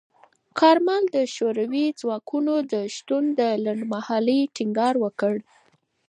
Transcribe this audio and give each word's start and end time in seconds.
کارمل 0.59 1.03
د 1.15 1.17
شوروي 1.35 1.85
ځواکونو 1.99 2.53
د 2.71 2.73
شتون 2.95 3.23
د 3.39 3.41
لنډمهالۍ 3.65 4.39
ټینګار 4.55 4.95
وکړ. 5.03 5.35